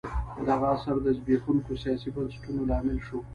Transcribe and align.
دغه 0.47 0.65
عصر 0.73 0.95
د 1.01 1.07
زبېښونکو 1.17 1.71
سیاسي 1.83 2.09
بنسټونو 2.15 2.61
لامل 2.71 2.97
شو. 3.07 3.19